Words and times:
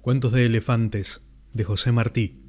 Cuentos 0.00 0.32
de 0.32 0.46
elefantes 0.46 1.26
de 1.52 1.62
José 1.62 1.92
Martí. 1.92 2.40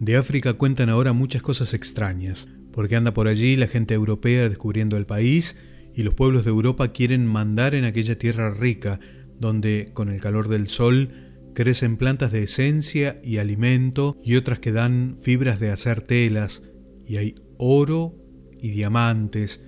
De 0.00 0.16
África 0.16 0.54
cuentan 0.54 0.90
ahora 0.90 1.12
muchas 1.12 1.40
cosas 1.40 1.72
extrañas, 1.72 2.48
porque 2.72 2.96
anda 2.96 3.14
por 3.14 3.28
allí 3.28 3.54
la 3.54 3.68
gente 3.68 3.94
europea 3.94 4.48
descubriendo 4.48 4.96
el 4.96 5.06
país 5.06 5.56
y 5.94 6.02
los 6.02 6.14
pueblos 6.14 6.44
de 6.44 6.50
Europa 6.50 6.88
quieren 6.88 7.24
mandar 7.26 7.76
en 7.76 7.84
aquella 7.84 8.18
tierra 8.18 8.52
rica, 8.52 8.98
donde, 9.38 9.90
con 9.92 10.08
el 10.08 10.20
calor 10.20 10.48
del 10.48 10.66
sol, 10.66 11.10
crecen 11.54 11.96
plantas 11.96 12.32
de 12.32 12.42
esencia 12.42 13.20
y 13.22 13.36
alimento 13.36 14.20
y 14.24 14.34
otras 14.34 14.58
que 14.58 14.72
dan 14.72 15.16
fibras 15.22 15.60
de 15.60 15.70
hacer 15.70 16.02
telas, 16.02 16.64
y 17.06 17.18
hay 17.18 17.36
oro 17.56 18.16
y 18.60 18.72
diamantes 18.72 19.64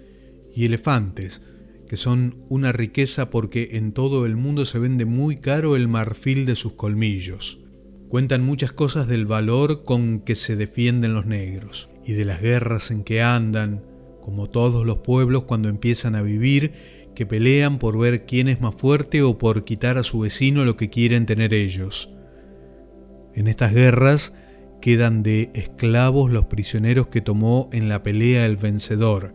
y 0.53 0.65
elefantes, 0.65 1.41
que 1.89 1.97
son 1.97 2.45
una 2.49 2.73
riqueza 2.73 3.31
porque 3.31 3.71
en 3.73 3.93
todo 3.93 4.27
el 4.27 4.37
mundo 4.37 4.65
se 4.65 4.79
vende 4.79 5.05
muy 5.05 5.37
caro 5.37 5.77
el 5.77 5.89
marfil 5.89 6.47
de 6.47 6.57
sus 6.57 6.73
colmillos. 6.73 7.61
Cuentan 8.09 8.45
muchas 8.45 8.73
cosas 8.73 9.07
del 9.09 9.27
valor 9.27 9.85
con 9.85 10.21
que 10.21 10.37
se 10.37 10.57
defienden 10.57 11.15
los 11.15 11.27
negros 11.27 11.91
y 12.05 12.13
de 12.13 12.25
las 12.25 12.41
guerras 12.41 12.91
en 12.91 13.03
que 13.03 13.23
andan, 13.23 13.85
como 14.21 14.49
todos 14.49 14.87
los 14.87 14.99
pueblos 14.99 15.45
cuando 15.45 15.69
empiezan 15.69 16.15
a 16.15 16.23
vivir, 16.23 16.73
que 17.15 17.27
pelean 17.27 17.79
por 17.79 17.99
ver 17.99 18.27
quién 18.27 18.49
es 18.49 18.61
más 18.61 18.75
fuerte 18.77 19.23
o 19.23 19.39
por 19.39 19.65
quitar 19.65 19.99
a 19.99 20.05
su 20.05 20.21
vecino 20.21 20.65
lo 20.65 20.77
que 20.77 20.91
quieren 20.91 21.27
tener 21.27 21.55
ellos. 21.55 22.13
En 23.35 23.49
estas 23.49 23.75
guerras 23.75 24.35
quedan 24.81 25.23
de 25.23 25.51
esclavos 25.55 26.31
los 26.31 26.47
prisioneros 26.47 27.09
que 27.09 27.21
tomó 27.21 27.69
en 27.73 27.89
la 27.89 28.03
pelea 28.03 28.47
el 28.47 28.57
vencedor, 28.57 29.33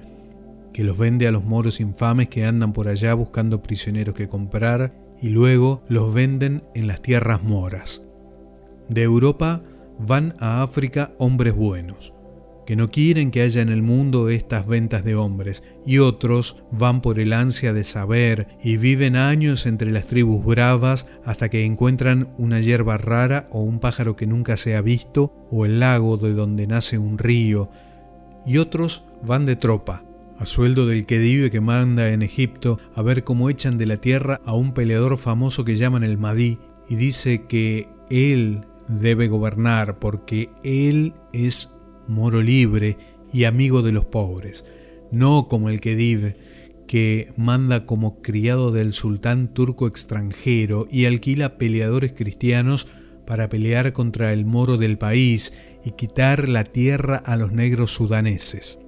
que 0.73 0.84
los 0.84 0.98
vende 0.98 1.27
a 1.27 1.31
los 1.31 1.43
moros 1.43 1.80
infames 1.80 2.30
que 2.30 2.45
andan 2.45 2.73
por 2.73 2.88
allá 2.88 3.13
buscando 3.13 3.62
prisioneros 3.62 4.16
que 4.16 4.27
comprar 4.27 4.93
y 5.21 5.29
luego 5.29 5.84
los 5.88 6.13
venden 6.13 6.63
en 6.73 6.88
las 6.88 7.02
tierras 7.02 7.43
moras. 7.43 8.03
De 8.89 9.03
Europa 9.03 9.62
van 9.99 10.35
a 10.39 10.63
África 10.63 11.12
hombres 11.18 11.55
buenos, 11.55 12.13
que 12.65 12.76
no 12.76 12.90
quieren 12.90 13.31
que 13.31 13.41
haya 13.41 13.62
en 13.62 13.70
el 13.70 13.81
mundo 13.81 14.29
estas 14.29 14.65
ventas 14.65 15.04
de 15.04 15.15
hombres, 15.15 15.63
y 15.85 15.99
otros 15.99 16.63
van 16.71 17.01
por 17.01 17.20
el 17.20 17.34
ansia 17.34 17.74
de 17.74 17.84
saber 17.84 18.48
y 18.63 18.77
viven 18.77 19.15
años 19.15 19.65
entre 19.65 19.91
las 19.91 20.07
tribus 20.07 20.43
bravas 20.43 21.07
hasta 21.24 21.49
que 21.49 21.65
encuentran 21.65 22.29
una 22.37 22.59
hierba 22.59 22.98
rara 22.98 23.48
o 23.51 23.62
un 23.62 23.79
pájaro 23.79 24.15
que 24.15 24.27
nunca 24.27 24.57
se 24.57 24.76
ha 24.76 24.81
visto 24.81 25.34
o 25.51 25.65
el 25.65 25.79
lago 25.79 26.18
de 26.18 26.34
donde 26.34 26.68
nace 26.68 26.98
un 26.98 27.18
río, 27.18 27.70
y 28.46 28.57
otros 28.57 29.03
van 29.24 29.46
de 29.46 29.55
tropa, 29.55 30.03
a 30.41 30.45
sueldo 30.47 30.87
del 30.87 31.05
vive 31.05 31.51
que 31.51 31.61
manda 31.61 32.11
en 32.11 32.23
Egipto 32.23 32.79
a 32.95 33.03
ver 33.03 33.23
cómo 33.23 33.51
echan 33.51 33.77
de 33.77 33.85
la 33.85 33.97
tierra 33.97 34.41
a 34.43 34.55
un 34.55 34.73
peleador 34.73 35.20
famoso 35.20 35.63
que 35.63 35.75
llaman 35.75 36.03
el 36.03 36.17
Mahdi 36.17 36.57
y 36.89 36.95
dice 36.95 37.45
que 37.45 37.87
él 38.09 38.65
debe 38.87 39.27
gobernar 39.27 39.99
porque 39.99 40.49
él 40.63 41.13
es 41.31 41.75
moro 42.07 42.41
libre 42.41 42.97
y 43.31 43.43
amigo 43.43 43.84
de 43.84 43.91
los 43.91 44.05
pobres, 44.05 44.65
no 45.12 45.47
como 45.47 45.69
el 45.69 45.79
Khedive 45.79 46.35
que 46.87 47.31
manda 47.37 47.85
como 47.85 48.23
criado 48.23 48.71
del 48.71 48.93
sultán 48.93 49.53
turco 49.53 49.85
extranjero 49.85 50.87
y 50.89 51.05
alquila 51.05 51.59
peleadores 51.59 52.13
cristianos 52.13 52.87
para 53.27 53.47
pelear 53.47 53.93
contra 53.93 54.34
el 54.34 54.45
moro 54.45 54.77
del 54.77 54.97
país 54.97 55.53
y 55.85 55.91
quitar 55.91 56.49
la 56.49 56.63
tierra 56.63 57.17
a 57.17 57.35
los 57.35 57.51
negros 57.51 57.91
sudaneses. 57.91 58.79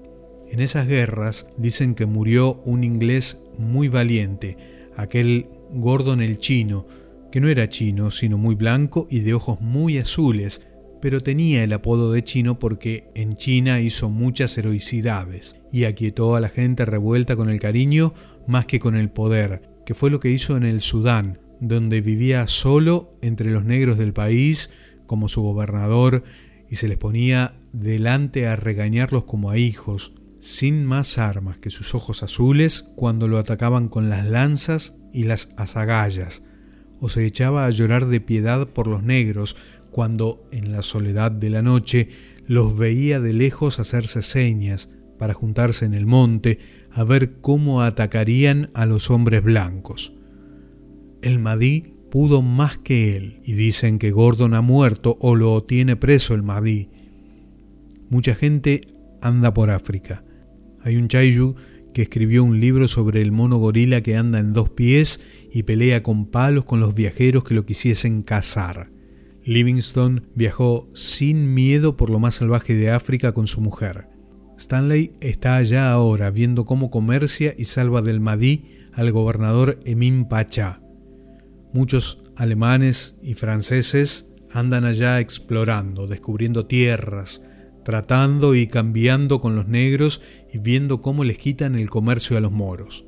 En 0.53 0.59
esas 0.59 0.87
guerras 0.87 1.47
dicen 1.57 1.95
que 1.95 2.05
murió 2.05 2.61
un 2.63 2.83
inglés 2.83 3.41
muy 3.57 3.87
valiente, 3.87 4.55
aquel 4.95 5.47
Gordon 5.71 6.21
el 6.21 6.37
chino, 6.37 6.85
que 7.31 7.41
no 7.41 7.49
era 7.49 7.69
chino, 7.69 8.11
sino 8.11 8.37
muy 8.37 8.53
blanco 8.53 9.07
y 9.09 9.21
de 9.21 9.33
ojos 9.33 9.61
muy 9.61 9.97
azules, 9.97 10.63
pero 11.01 11.21
tenía 11.21 11.63
el 11.63 11.73
apodo 11.73 12.11
de 12.11 12.23
chino 12.23 12.59
porque 12.59 13.09
en 13.15 13.33
China 13.33 13.81
hizo 13.81 14.11
muchas 14.11 14.55
heroicidades 14.55 15.57
y 15.71 15.85
aquietó 15.85 16.35
a 16.35 16.39
la 16.39 16.49
gente 16.49 16.85
revuelta 16.85 17.35
con 17.35 17.49
el 17.49 17.59
cariño 17.59 18.13
más 18.45 18.67
que 18.67 18.79
con 18.79 18.95
el 18.95 19.09
poder, 19.09 19.63
que 19.87 19.95
fue 19.95 20.11
lo 20.11 20.19
que 20.19 20.29
hizo 20.29 20.55
en 20.55 20.65
el 20.65 20.81
Sudán, 20.81 21.39
donde 21.61 21.99
vivía 22.01 22.45
solo 22.45 23.17
entre 23.23 23.49
los 23.49 23.65
negros 23.65 23.97
del 23.97 24.13
país 24.13 24.69
como 25.07 25.29
su 25.29 25.41
gobernador 25.41 26.23
y 26.69 26.75
se 26.75 26.87
les 26.87 26.99
ponía 26.99 27.55
delante 27.71 28.45
a 28.45 28.55
regañarlos 28.55 29.23
como 29.23 29.49
a 29.49 29.57
hijos, 29.57 30.13
sin 30.43 30.83
más 30.83 31.19
armas 31.19 31.57
que 31.57 31.69
sus 31.69 31.95
ojos 31.95 32.21
azules 32.21 32.91
cuando 32.97 33.29
lo 33.29 33.37
atacaban 33.37 33.87
con 33.87 34.09
las 34.09 34.25
lanzas 34.25 34.97
y 35.13 35.23
las 35.23 35.53
azagallas, 35.55 36.43
o 36.99 37.07
se 37.07 37.25
echaba 37.25 37.65
a 37.65 37.69
llorar 37.69 38.07
de 38.07 38.19
piedad 38.19 38.67
por 38.67 38.87
los 38.87 39.03
negros 39.03 39.55
cuando, 39.89 40.45
en 40.51 40.73
la 40.73 40.81
soledad 40.81 41.31
de 41.31 41.49
la 41.49 41.61
noche, 41.61 42.09
los 42.45 42.77
veía 42.77 43.21
de 43.21 43.31
lejos 43.31 43.79
hacerse 43.79 44.21
señas 44.21 44.89
para 45.17 45.33
juntarse 45.33 45.85
en 45.85 45.93
el 45.93 46.05
monte 46.05 46.59
a 46.91 47.05
ver 47.05 47.39
cómo 47.39 47.81
atacarían 47.81 48.69
a 48.73 48.85
los 48.85 49.11
hombres 49.11 49.45
blancos. 49.45 50.13
El 51.21 51.39
Madí 51.39 51.95
pudo 52.11 52.41
más 52.41 52.77
que 52.77 53.15
él, 53.15 53.39
y 53.45 53.53
dicen 53.53 53.97
que 53.97 54.11
Gordon 54.11 54.55
ha 54.55 54.61
muerto 54.61 55.17
o 55.21 55.35
lo 55.35 55.63
tiene 55.63 55.95
preso 55.95 56.33
el 56.33 56.43
Madí. 56.43 56.89
Mucha 58.09 58.35
gente 58.35 58.81
anda 59.21 59.53
por 59.53 59.69
África, 59.69 60.22
hay 60.83 60.97
un 60.97 61.07
Chaiju 61.07 61.55
que 61.93 62.01
escribió 62.01 62.43
un 62.43 62.59
libro 62.59 62.87
sobre 62.87 63.21
el 63.21 63.31
mono 63.31 63.57
gorila 63.57 64.01
que 64.01 64.17
anda 64.17 64.39
en 64.39 64.53
dos 64.53 64.69
pies 64.69 65.21
y 65.51 65.63
pelea 65.63 66.03
con 66.03 66.25
palos 66.25 66.65
con 66.65 66.79
los 66.79 66.95
viajeros 66.95 67.43
que 67.43 67.53
lo 67.53 67.65
quisiesen 67.65 68.23
cazar. 68.23 68.89
Livingstone 69.45 70.23
viajó 70.35 70.89
sin 70.93 71.53
miedo 71.53 71.97
por 71.97 72.09
lo 72.09 72.19
más 72.19 72.35
salvaje 72.35 72.75
de 72.75 72.89
África 72.89 73.33
con 73.33 73.47
su 73.47 73.61
mujer. 73.61 74.07
Stanley 74.57 75.13
está 75.19 75.57
allá 75.57 75.91
ahora 75.91 76.31
viendo 76.31 76.65
cómo 76.65 76.89
comercia 76.89 77.53
y 77.57 77.65
salva 77.65 78.01
del 78.01 78.19
Madí 78.19 78.65
al 78.93 79.11
gobernador 79.11 79.79
Emin 79.85 80.25
Pacha. 80.25 80.81
Muchos 81.73 82.23
alemanes 82.37 83.15
y 83.21 83.33
franceses 83.33 84.31
andan 84.51 84.85
allá 84.85 85.19
explorando, 85.19 86.07
descubriendo 86.07 86.65
tierras, 86.65 87.43
tratando 87.83 88.55
y 88.55 88.67
cambiando 88.67 89.39
con 89.39 89.55
los 89.55 89.67
negros 89.67 90.21
y 90.53 90.59
viendo 90.59 91.01
cómo 91.01 91.23
les 91.23 91.39
quitan 91.39 91.75
el 91.75 91.89
comercio 91.89 92.37
a 92.37 92.39
los 92.39 92.51
moros. 92.51 93.05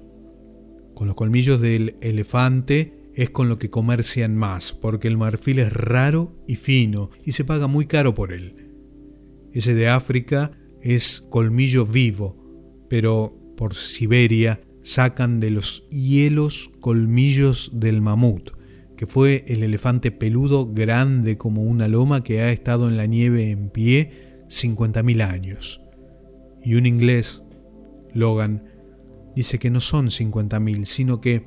Con 0.95 1.07
los 1.07 1.15
colmillos 1.15 1.61
del 1.61 1.95
elefante 2.01 3.11
es 3.13 3.29
con 3.29 3.47
lo 3.47 3.59
que 3.59 3.69
comercian 3.69 4.35
más, 4.35 4.73
porque 4.73 5.07
el 5.07 5.17
marfil 5.17 5.59
es 5.59 5.71
raro 5.71 6.35
y 6.47 6.55
fino 6.55 7.11
y 7.23 7.33
se 7.33 7.45
paga 7.45 7.67
muy 7.67 7.85
caro 7.85 8.15
por 8.15 8.33
él. 8.33 8.71
Ese 9.53 9.75
de 9.75 9.87
África 9.87 10.51
es 10.81 11.21
colmillo 11.29 11.85
vivo, 11.85 12.35
pero 12.89 13.37
por 13.55 13.75
Siberia 13.75 14.61
sacan 14.81 15.39
de 15.39 15.51
los 15.51 15.87
hielos 15.89 16.71
colmillos 16.79 17.71
del 17.79 18.01
mamut, 18.01 18.51
que 18.97 19.05
fue 19.05 19.43
el 19.47 19.63
elefante 19.63 20.11
peludo 20.11 20.73
grande 20.73 21.37
como 21.37 21.61
una 21.63 21.87
loma 21.87 22.23
que 22.23 22.41
ha 22.41 22.51
estado 22.51 22.89
en 22.89 22.97
la 22.97 23.05
nieve 23.05 23.51
en 23.51 23.69
pie 23.69 24.45
50.000 24.49 25.21
años. 25.21 25.84
Y 26.65 26.73
un 26.75 26.87
inglés, 26.87 27.43
Logan, 28.13 28.63
dice 29.35 29.59
que 29.59 29.69
no 29.69 29.79
son 29.79 30.07
50.000, 30.07 30.85
sino 30.85 31.21
que 31.21 31.45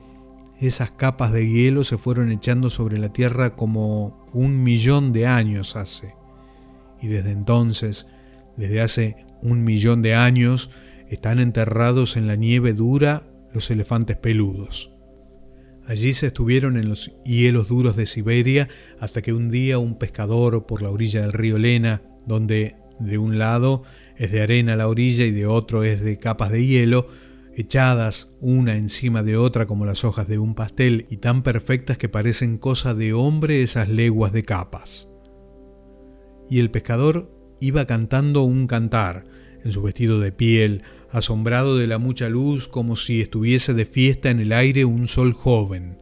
esas 0.60 0.92
capas 0.92 1.32
de 1.32 1.48
hielo 1.48 1.82
se 1.82 1.98
fueron 1.98 2.30
echando 2.30 2.70
sobre 2.70 2.98
la 2.98 3.12
Tierra 3.12 3.56
como 3.56 4.26
un 4.32 4.62
millón 4.62 5.12
de 5.12 5.26
años 5.26 5.74
hace. 5.74 6.14
Y 7.02 7.08
desde 7.08 7.32
entonces, 7.32 8.06
desde 8.56 8.80
hace 8.80 9.16
un 9.42 9.64
millón 9.64 10.02
de 10.02 10.14
años, 10.14 10.70
están 11.08 11.40
enterrados 11.40 12.16
en 12.16 12.28
la 12.28 12.36
nieve 12.36 12.72
dura 12.72 13.24
los 13.52 13.70
elefantes 13.70 14.16
peludos. 14.16 14.92
Allí 15.86 16.12
se 16.12 16.26
estuvieron 16.26 16.76
en 16.76 16.88
los 16.88 17.12
hielos 17.24 17.68
duros 17.68 17.96
de 17.96 18.06
Siberia 18.06 18.68
hasta 19.00 19.22
que 19.22 19.32
un 19.32 19.50
día 19.50 19.78
un 19.78 19.98
pescador 19.98 20.66
por 20.66 20.82
la 20.82 20.90
orilla 20.90 21.22
del 21.22 21.32
río 21.32 21.58
Lena, 21.58 22.02
donde 22.26 22.76
de 22.98 23.18
un 23.18 23.38
lado 23.38 23.82
es 24.16 24.32
de 24.32 24.42
arena 24.42 24.76
la 24.76 24.88
orilla 24.88 25.24
y 25.24 25.30
de 25.30 25.46
otro 25.46 25.84
es 25.84 26.00
de 26.00 26.18
capas 26.18 26.50
de 26.50 26.66
hielo, 26.66 27.08
echadas 27.54 28.36
una 28.40 28.76
encima 28.76 29.22
de 29.22 29.36
otra 29.36 29.66
como 29.66 29.84
las 29.84 30.04
hojas 30.04 30.28
de 30.28 30.38
un 30.38 30.54
pastel 30.54 31.06
y 31.10 31.16
tan 31.18 31.42
perfectas 31.42 31.98
que 31.98 32.08
parecen 32.08 32.58
cosa 32.58 32.94
de 32.94 33.12
hombre 33.12 33.62
esas 33.62 33.88
leguas 33.88 34.32
de 34.32 34.44
capas. 34.44 35.10
Y 36.50 36.60
el 36.60 36.70
pescador 36.70 37.30
iba 37.60 37.84
cantando 37.86 38.42
un 38.42 38.66
cantar, 38.66 39.24
en 39.64 39.72
su 39.72 39.82
vestido 39.82 40.20
de 40.20 40.30
piel, 40.30 40.82
asombrado 41.10 41.76
de 41.76 41.86
la 41.86 41.98
mucha 41.98 42.28
luz 42.28 42.68
como 42.68 42.96
si 42.96 43.20
estuviese 43.20 43.74
de 43.74 43.86
fiesta 43.86 44.30
en 44.30 44.40
el 44.40 44.52
aire 44.52 44.84
un 44.84 45.08
sol 45.08 45.32
joven. 45.32 45.98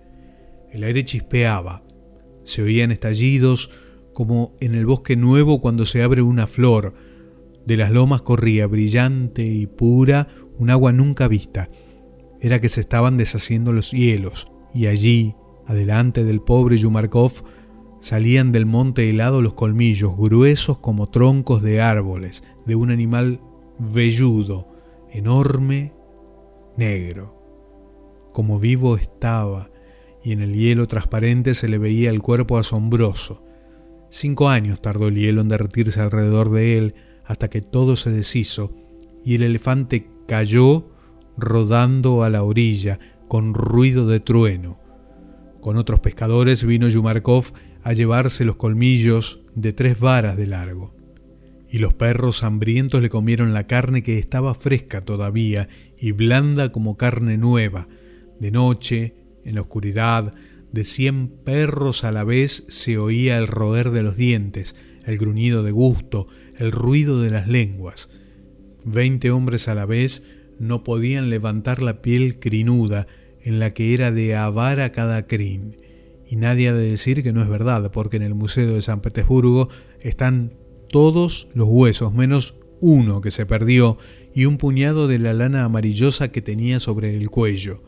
El 0.71 0.85
aire 0.85 1.05
chispeaba, 1.05 1.83
se 2.45 2.63
oían 2.63 2.93
estallidos, 2.93 3.71
como 4.17 4.55
en 4.61 4.75
el 4.75 4.87
bosque 4.87 5.15
nuevo 5.15 5.61
cuando 5.61 5.85
se 5.85 6.03
abre 6.03 6.23
una 6.23 6.47
flor. 6.47 6.95
De 7.67 7.77
las 7.77 7.91
lomas 7.91 8.23
corría 8.23 8.67
brillante 8.67 9.45
y 9.45 9.67
pura 9.67 10.29
un 10.59 10.71
agua 10.71 10.91
nunca 10.91 11.29
vista. 11.29 11.69
Era 12.41 12.59
que 12.59 12.71
se 12.71 12.81
estaban 12.81 13.19
deshaciendo 13.19 13.75
los 13.75 13.91
hielos, 13.91 14.51
y 14.73 14.87
allí, 14.87 15.35
Adelante 15.67 16.25
del 16.25 16.41
pobre 16.41 16.79
Yumarkov 16.79 17.43
salían 18.01 18.53
del 18.53 18.65
monte 18.65 19.11
helado 19.11 19.43
los 19.43 19.53
colmillos, 19.53 20.17
gruesos 20.17 20.79
como 20.79 21.11
troncos 21.11 21.61
de 21.61 21.83
árboles, 21.83 22.43
de 22.65 22.75
un 22.75 22.91
animal 22.91 23.43
velludo, 23.79 24.67
enorme, 25.11 25.93
negro. 26.79 27.39
Como 28.33 28.59
vivo 28.59 28.97
estaba, 28.97 29.69
y 30.25 30.33
en 30.33 30.41
el 30.41 30.55
hielo 30.55 30.89
transparente 30.89 31.53
se 31.53 31.69
le 31.69 31.77
veía 31.77 32.09
el 32.09 32.23
cuerpo 32.23 32.57
asombroso. 32.57 33.43
Cinco 34.11 34.49
años 34.49 34.81
tardó 34.81 35.09
el 35.09 35.17
hielo 35.17 35.41
en 35.41 35.49
derretirse 35.49 36.01
alrededor 36.01 36.51
de 36.51 36.79
él 36.79 36.95
hasta 37.25 37.49
que 37.49 37.61
todo 37.61 37.97
se 37.97 38.11
deshizo 38.11 38.75
y 39.25 39.35
el 39.35 39.43
elefante 39.43 40.09
cayó 40.29 40.91
rodando 41.37 42.23
a 42.23 42.31
la 42.31 42.43
orilla 42.43 42.99
con 43.29 43.55
ruido 43.55 44.07
de 44.07 44.21
trueno. 44.21 44.81
Con 45.61 45.77
otros 45.77 46.01
pescadores 46.01 46.65
vino 46.65 46.89
Yumarkov 46.89 47.53
a 47.83 47.93
llevarse 47.93 48.45
los 48.45 48.57
colmillos 48.57 49.41
de 49.55 49.73
tres 49.73 49.99
varas 49.99 50.37
de 50.37 50.47
largo. 50.47 50.95
Y 51.69 51.79
los 51.79 51.95
perros 51.95 52.45
hambrientos 52.45 53.03
le 53.03 53.11
comieron 53.11 53.53
la 53.53 53.67
carne 53.67 54.03
que 54.03 54.19
estaba 54.19 54.55
fresca 54.55 55.05
todavía 55.05 55.69
y 55.99 56.13
blanda 56.13 56.71
como 56.71 56.97
carne 56.97 57.37
nueva. 57.37 57.89
De 58.39 58.53
noche, 58.53 59.15
en 59.45 59.57
la 59.57 59.63
oscuridad, 59.63 60.35
de 60.77 60.85
cien 60.85 61.29
perros 61.29 62.05
a 62.05 62.13
la 62.13 62.23
vez 62.23 62.67
se 62.69 62.99
oía 62.99 63.39
el 63.39 63.47
roer 63.47 63.93
de 63.93 64.03
los 64.03 64.15
dientes, 64.19 64.77
el 65.07 65.17
gruñido 65.17 65.63
de 65.63 65.71
gusto, 65.71 66.29
el 66.59 66.71
ruido 66.71 67.23
de 67.23 67.31
las 67.31 67.49
lenguas. 67.49 68.11
Veinte 68.85 69.31
hombres 69.31 69.69
a 69.69 69.75
la 69.75 69.87
vez 69.87 70.23
no 70.59 70.85
podían 70.85 71.31
levantar 71.31 71.81
la 71.81 72.03
piel 72.03 72.39
crinuda 72.39 73.07
en 73.41 73.59
la 73.59 73.71
que 73.71 73.95
era 73.95 74.13
de 74.13 74.37
avara 74.37 74.93
cada 74.93 75.27
crin. 75.27 75.79
Y 76.27 76.37
nadie 76.37 76.69
ha 76.69 76.75
de 76.75 76.91
decir 76.91 77.23
que 77.23 77.33
no 77.33 77.43
es 77.43 77.49
verdad, 77.49 77.91
porque 77.91 78.19
en 78.19 78.23
el 78.23 78.35
Museo 78.35 78.75
de 78.75 78.83
San 78.83 79.01
Petersburgo 79.01 79.71
están 80.03 80.59
todos 80.91 81.49
los 81.55 81.69
huesos, 81.71 82.13
menos 82.13 82.55
uno 82.83 83.23
que 83.23 83.31
se 83.31 83.47
perdió 83.47 83.97
y 84.35 84.45
un 84.45 84.59
puñado 84.59 85.09
de 85.09 85.21
la 85.21 85.33
lana 85.33 85.65
amarillosa 85.65 86.31
que 86.31 86.43
tenía 86.43 86.81
sobre 86.81 87.17
el 87.17 87.31
cuello. 87.31 87.83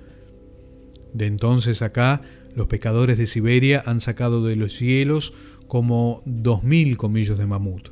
De 1.13 1.27
entonces 1.27 1.83
acá, 1.83 2.23
los 2.59 2.67
pecadores 2.67 3.17
de 3.17 3.29
Siberia 3.29 3.83
han 3.87 4.01
sacado 4.01 4.45
de 4.45 4.57
los 4.57 4.75
cielos 4.75 5.33
como 5.69 6.23
dos 6.27 6.65
mil 6.65 6.97
comillos 6.97 7.39
de 7.39 7.47
mamut. 7.47 7.91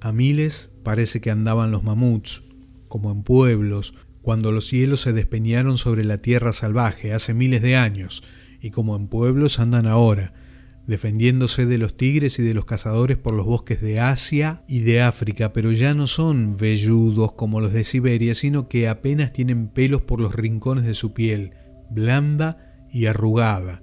A 0.00 0.10
miles 0.10 0.70
parece 0.82 1.20
que 1.20 1.30
andaban 1.30 1.70
los 1.70 1.84
mamuts, 1.84 2.42
como 2.88 3.12
en 3.12 3.22
pueblos, 3.22 3.94
cuando 4.22 4.52
los 4.52 4.66
cielos 4.66 5.02
se 5.02 5.12
despeñaron 5.12 5.76
sobre 5.76 6.02
la 6.02 6.18
tierra 6.18 6.54
salvaje 6.54 7.12
hace 7.12 7.34
miles 7.34 7.60
de 7.60 7.76
años, 7.76 8.24
y 8.58 8.70
como 8.70 8.96
en 8.96 9.08
pueblos 9.08 9.58
andan 9.58 9.86
ahora, 9.86 10.32
defendiéndose 10.86 11.66
de 11.66 11.76
los 11.76 11.94
tigres 11.94 12.38
y 12.38 12.42
de 12.42 12.54
los 12.54 12.64
cazadores 12.64 13.18
por 13.18 13.34
los 13.34 13.44
bosques 13.44 13.82
de 13.82 14.00
Asia 14.00 14.64
y 14.66 14.80
de 14.80 15.02
África, 15.02 15.52
pero 15.52 15.72
ya 15.72 15.92
no 15.92 16.06
son 16.06 16.56
velludos 16.56 17.34
como 17.34 17.60
los 17.60 17.74
de 17.74 17.84
Siberia, 17.84 18.34
sino 18.34 18.66
que 18.66 18.88
apenas 18.88 19.34
tienen 19.34 19.68
pelos 19.68 20.00
por 20.00 20.20
los 20.20 20.34
rincones 20.34 20.86
de 20.86 20.94
su 20.94 21.12
piel, 21.12 21.52
blanda 21.90 22.63
y 22.94 23.06
arrugada, 23.06 23.82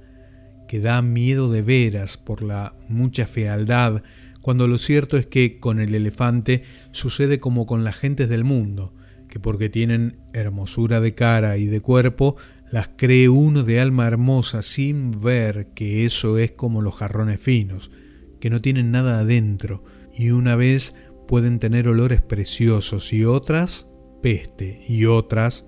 que 0.67 0.79
da 0.79 1.01
miedo 1.01 1.51
de 1.51 1.61
veras 1.61 2.17
por 2.17 2.41
la 2.41 2.73
mucha 2.87 3.27
fealdad, 3.27 4.03
cuando 4.41 4.67
lo 4.67 4.77
cierto 4.77 5.17
es 5.17 5.27
que 5.27 5.59
con 5.59 5.79
el 5.79 5.93
elefante 5.93 6.63
sucede 6.91 7.39
como 7.39 7.65
con 7.65 7.83
las 7.83 7.97
gentes 7.97 8.29
del 8.29 8.45
mundo, 8.45 8.95
que 9.29 9.39
porque 9.39 9.69
tienen 9.69 10.17
hermosura 10.33 11.01
de 11.01 11.13
cara 11.13 11.57
y 11.57 11.65
de 11.65 11.81
cuerpo, 11.81 12.37
las 12.71 12.89
cree 12.95 13.27
uno 13.27 13.63
de 13.63 13.81
alma 13.81 14.07
hermosa 14.07 14.61
sin 14.61 15.11
ver 15.21 15.67
que 15.75 16.05
eso 16.05 16.37
es 16.37 16.53
como 16.53 16.81
los 16.81 16.95
jarrones 16.95 17.41
finos, 17.41 17.91
que 18.39 18.49
no 18.49 18.61
tienen 18.61 18.91
nada 18.91 19.19
adentro, 19.19 19.83
y 20.17 20.31
una 20.31 20.55
vez 20.55 20.95
pueden 21.27 21.59
tener 21.59 21.87
olores 21.87 22.21
preciosos 22.21 23.11
y 23.11 23.25
otras 23.25 23.89
peste 24.21 24.85
y 24.87 25.05
otras 25.05 25.67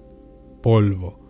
polvo. 0.61 1.22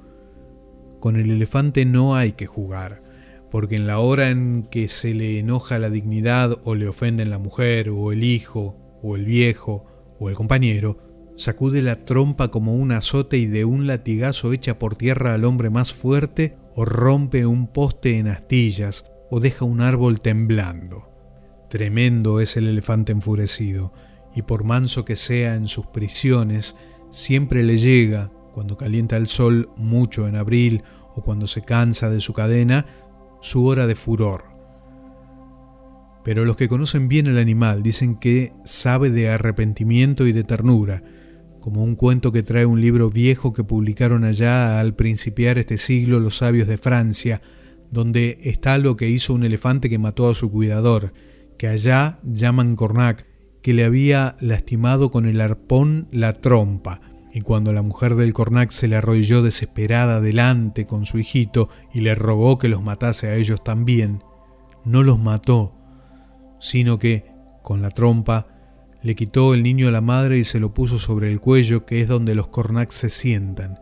Con 1.04 1.18
el 1.18 1.32
elefante 1.32 1.84
no 1.84 2.16
hay 2.16 2.32
que 2.32 2.46
jugar, 2.46 3.04
porque 3.52 3.76
en 3.76 3.88
la 3.88 4.00
hora 4.00 4.30
en 4.30 4.66
que 4.72 4.88
se 4.88 5.14
le 5.14 5.38
enoja 5.38 5.78
la 5.78 5.90
dignidad 5.90 6.58
o 6.64 6.76
le 6.76 6.88
ofenden 6.88 7.30
la 7.30 7.40
mujer 7.40 7.90
o 7.90 8.14
el 8.14 8.24
hijo 8.24 8.78
o 9.02 9.18
el 9.18 9.26
viejo 9.26 10.16
o 10.18 10.30
el 10.30 10.36
compañero, 10.36 11.34
sacude 11.36 11.82
la 11.82 12.06
trompa 12.06 12.52
como 12.52 12.78
un 12.78 12.94
azote 12.94 13.36
y 13.36 13.48
de 13.48 13.66
un 13.66 13.86
latigazo 13.86 14.54
echa 14.54 14.80
por 14.80 14.96
tierra 14.96 15.34
al 15.34 15.44
hombre 15.44 15.70
más 15.70 15.92
fuerte 15.92 16.56
o 16.74 16.86
rompe 16.86 17.46
un 17.46 17.68
poste 17.68 18.18
en 18.18 18.30
astillas 18.30 19.06
o 19.30 19.42
deja 19.42 19.66
un 19.66 19.82
árbol 19.82 20.22
temblando. 20.22 21.10
Tremendo 21.70 22.40
es 22.40 22.56
el 22.56 22.66
elefante 22.70 23.12
enfurecido, 23.12 23.92
y 24.34 24.44
por 24.44 24.64
manso 24.64 25.04
que 25.04 25.18
sea 25.18 25.56
en 25.56 25.68
sus 25.68 25.86
prisiones, 25.88 26.78
siempre 27.12 27.62
le 27.64 27.78
llega, 27.78 28.32
cuando 28.54 28.78
calienta 28.78 29.18
el 29.18 29.28
sol 29.28 29.70
mucho 29.76 30.28
en 30.28 30.36
abril 30.36 30.84
o 31.16 31.22
cuando 31.22 31.48
se 31.48 31.62
cansa 31.62 32.10
de 32.10 32.22
su 32.22 32.34
cadena, 32.34 32.86
su 33.42 33.66
hora 33.66 33.88
de 33.88 33.96
furor. 33.96 34.54
Pero 36.24 36.46
los 36.46 36.56
que 36.56 36.70
conocen 36.70 37.10
bien 37.10 37.28
el 37.28 37.38
animal 37.38 37.84
dicen 37.84 38.16
que 38.16 38.54
sabe 38.64 39.10
de 39.10 39.30
arrepentimiento 39.30 40.26
y 40.26 40.32
de 40.32 40.44
ternura, 40.44 41.04
como 41.60 41.84
un 41.84 41.96
cuento 41.96 42.32
que 42.32 42.44
trae 42.44 42.66
un 42.66 42.80
libro 42.80 43.10
viejo 43.10 43.52
que 43.52 43.64
publicaron 43.64 44.24
allá 44.24 44.80
al 44.80 44.96
principiar 44.96 45.58
este 45.58 45.78
siglo 45.78 46.20
los 46.20 46.38
sabios 46.38 46.68
de 46.68 46.78
Francia, 46.78 47.42
donde 47.92 48.38
está 48.42 48.78
lo 48.78 48.96
que 48.96 49.10
hizo 49.10 49.34
un 49.34 49.44
elefante 49.44 49.90
que 49.90 50.00
mató 50.00 50.30
a 50.30 50.36
su 50.36 50.50
cuidador, 50.50 51.14
que 51.58 51.68
allá 51.68 52.20
llaman 52.24 52.76
cornac, 52.76 53.26
que 53.62 53.74
le 53.74 53.86
había 53.86 54.36
lastimado 54.40 55.12
con 55.12 55.26
el 55.26 55.40
arpón 55.42 56.08
la 56.12 56.34
trompa, 56.34 57.02
y 57.36 57.42
cuando 57.42 57.74
la 57.74 57.82
mujer 57.82 58.14
del 58.14 58.32
Cornac 58.32 58.70
se 58.70 58.88
le 58.88 58.96
arrodilló 58.96 59.42
desesperada 59.42 60.22
delante 60.22 60.86
con 60.86 61.04
su 61.04 61.18
hijito 61.18 61.68
y 61.92 62.02
le 62.02 62.14
rogó 62.14 62.60
que 62.60 62.68
los 62.68 62.84
matase 62.84 63.28
a 63.28 63.36
ellos 63.36 63.64
también, 63.64 64.24
no 64.86 65.02
los 65.02 65.18
mató, 65.18 65.74
sino 66.60 67.00
que, 67.00 67.32
con 67.64 67.82
la 67.82 67.90
trompa, 67.90 68.48
le 69.02 69.16
quitó 69.16 69.56
el 69.56 69.64
niño 69.64 69.88
a 69.88 69.92
la 69.92 70.00
madre 70.00 70.38
y 70.38 70.44
se 70.44 70.60
lo 70.60 70.76
puso 70.76 71.00
sobre 71.00 71.32
el 71.32 71.40
cuello, 71.40 71.88
que 71.88 72.02
es 72.02 72.08
donde 72.08 72.36
los 72.36 72.50
Cornac 72.50 72.92
se 72.92 73.10
sientan, 73.10 73.80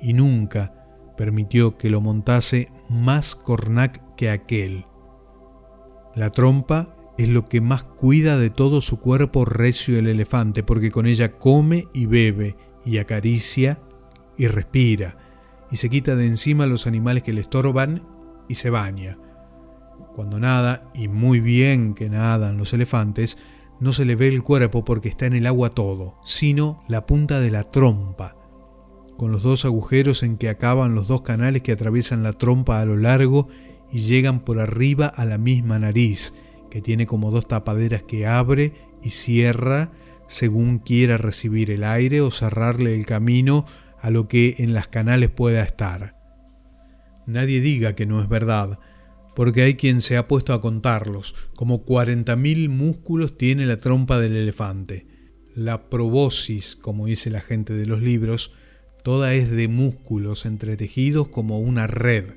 y 0.00 0.14
nunca 0.14 0.72
permitió 1.18 1.76
que 1.76 1.90
lo 1.90 2.00
montase 2.00 2.70
más 2.88 3.34
Cornac 3.34 4.16
que 4.16 4.30
aquel. 4.30 4.86
La 6.14 6.30
trompa 6.30 6.96
es 7.18 7.28
lo 7.28 7.44
que 7.44 7.60
más 7.60 7.82
cuida 7.82 8.38
de 8.38 8.48
todo 8.48 8.80
su 8.80 9.00
cuerpo 9.00 9.44
recio 9.44 9.98
el 9.98 10.06
elefante, 10.06 10.62
porque 10.62 10.90
con 10.90 11.06
ella 11.06 11.32
come 11.32 11.88
y 11.92 12.06
bebe, 12.06 12.56
y 12.86 12.98
acaricia 12.98 13.78
y 14.38 14.46
respira 14.46 15.18
y 15.70 15.76
se 15.76 15.90
quita 15.90 16.16
de 16.16 16.26
encima 16.26 16.66
los 16.66 16.86
animales 16.86 17.22
que 17.22 17.32
le 17.32 17.40
estorban 17.40 18.02
y 18.48 18.54
se 18.54 18.70
baña. 18.70 19.18
Cuando 20.14 20.40
nada, 20.40 20.90
y 20.94 21.08
muy 21.08 21.40
bien 21.40 21.94
que 21.94 22.08
nadan 22.08 22.56
los 22.56 22.72
elefantes, 22.72 23.38
no 23.80 23.92
se 23.92 24.04
le 24.04 24.16
ve 24.16 24.28
el 24.28 24.42
cuerpo 24.42 24.84
porque 24.84 25.08
está 25.08 25.26
en 25.26 25.34
el 25.34 25.46
agua 25.46 25.70
todo, 25.70 26.16
sino 26.24 26.82
la 26.88 27.04
punta 27.04 27.40
de 27.40 27.50
la 27.50 27.64
trompa, 27.64 28.36
con 29.18 29.32
los 29.32 29.42
dos 29.42 29.64
agujeros 29.64 30.22
en 30.22 30.38
que 30.38 30.48
acaban 30.48 30.94
los 30.94 31.08
dos 31.08 31.22
canales 31.22 31.62
que 31.62 31.72
atraviesan 31.72 32.22
la 32.22 32.32
trompa 32.32 32.80
a 32.80 32.84
lo 32.84 32.96
largo 32.96 33.48
y 33.92 33.98
llegan 33.98 34.40
por 34.40 34.60
arriba 34.60 35.06
a 35.06 35.24
la 35.24 35.38
misma 35.38 35.78
nariz, 35.78 36.34
que 36.70 36.80
tiene 36.80 37.06
como 37.06 37.30
dos 37.30 37.46
tapaderas 37.46 38.02
que 38.02 38.26
abre 38.26 38.72
y 39.02 39.10
cierra 39.10 39.90
según 40.28 40.78
quiera 40.78 41.16
recibir 41.16 41.70
el 41.70 41.84
aire 41.84 42.20
o 42.20 42.30
cerrarle 42.30 42.94
el 42.94 43.06
camino 43.06 43.66
a 44.00 44.10
lo 44.10 44.28
que 44.28 44.56
en 44.58 44.74
las 44.74 44.88
canales 44.88 45.30
pueda 45.30 45.62
estar. 45.62 46.16
Nadie 47.26 47.60
diga 47.60 47.94
que 47.94 48.06
no 48.06 48.22
es 48.22 48.28
verdad, 48.28 48.78
porque 49.34 49.62
hay 49.62 49.74
quien 49.74 50.00
se 50.00 50.16
ha 50.16 50.28
puesto 50.28 50.54
a 50.54 50.60
contarlos, 50.60 51.34
como 51.56 51.84
40.000 51.84 52.68
músculos 52.68 53.36
tiene 53.36 53.66
la 53.66 53.76
trompa 53.76 54.18
del 54.18 54.36
elefante. 54.36 55.06
La 55.54 55.90
probosis, 55.90 56.76
como 56.76 57.06
dice 57.06 57.30
la 57.30 57.40
gente 57.40 57.72
de 57.72 57.86
los 57.86 58.00
libros, 58.00 58.52
toda 59.02 59.34
es 59.34 59.50
de 59.50 59.68
músculos 59.68 60.46
entretejidos 60.46 61.28
como 61.28 61.58
una 61.60 61.86
red. 61.86 62.34